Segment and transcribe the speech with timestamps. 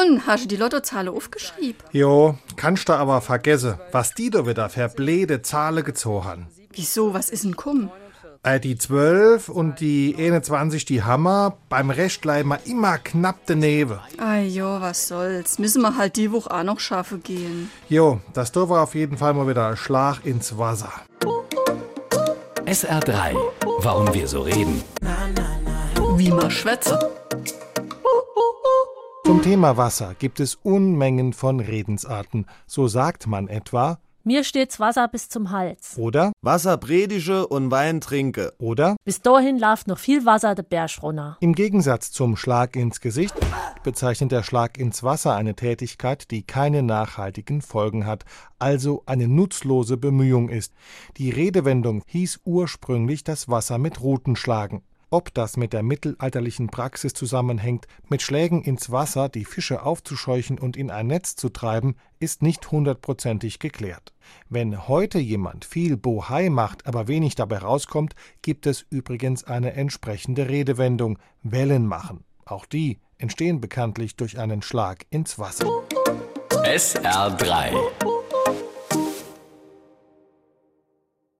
[0.00, 1.82] Und hast du die Lottozahl aufgeschrieben?
[1.92, 6.46] Jo, kannst du aber vergessen, was die da wieder für blöde Zahlen gezogen haben.
[6.72, 7.90] Wieso, was ist denn kumm?
[8.42, 13.98] Äh, die 12 und die 21, die Hammer, beim Rest bleiben wir immer knapp daneben.
[14.16, 15.58] Ah jo, was soll's.
[15.58, 17.70] Müssen wir halt die Woche auch noch schaffen gehen.
[17.88, 20.92] Jo, das da war auf jeden Fall mal wieder ein Schlag ins Wasser.
[22.64, 23.36] SR3.
[23.80, 24.82] Warum wir so reden.
[26.16, 27.10] Wie man schwätze.
[29.30, 32.46] Zum Thema Wasser gibt es Unmengen von Redensarten.
[32.66, 35.96] So sagt man etwa, Mir steht's Wasser bis zum Hals.
[35.96, 38.52] oder, Wasser predige und Wein trinke.
[38.58, 38.96] oder.
[39.04, 41.36] Bis dahin läuft noch viel Wasser de Berg runter.
[41.38, 43.36] Im Gegensatz zum Schlag ins Gesicht
[43.84, 48.24] bezeichnet der Schlag ins Wasser eine Tätigkeit, die keine nachhaltigen Folgen hat,
[48.58, 50.74] also eine nutzlose Bemühung ist.
[51.18, 54.82] Die Redewendung hieß ursprünglich das Wasser mit Ruten schlagen.
[55.12, 60.76] Ob das mit der mittelalterlichen Praxis zusammenhängt, mit Schlägen ins Wasser die Fische aufzuscheuchen und
[60.76, 64.14] in ein Netz zu treiben, ist nicht hundertprozentig geklärt.
[64.48, 70.48] Wenn heute jemand viel Bohai macht, aber wenig dabei rauskommt, gibt es übrigens eine entsprechende
[70.48, 72.22] Redewendung Wellen machen.
[72.44, 75.66] Auch die entstehen bekanntlich durch einen Schlag ins Wasser.
[76.50, 77.72] SR3.